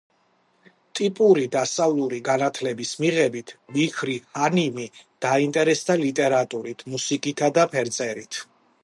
[0.99, 4.87] ტიპური დასავლური განათლების მიღებით, მიჰრი ჰანიმი
[5.27, 8.43] დაინტერესდა ლიტერატურით, მუსიკითა და ფერწერით.